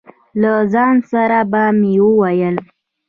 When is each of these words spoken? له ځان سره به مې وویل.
له 0.41 0.51
ځان 0.73 0.95
سره 1.11 1.39
به 1.51 1.63
مې 1.79 1.93
وویل. 2.05 2.55